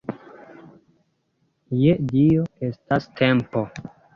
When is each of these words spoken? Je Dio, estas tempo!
Je 1.81 1.93
Dio, 2.15 2.49
estas 2.71 3.09
tempo! 3.21 3.67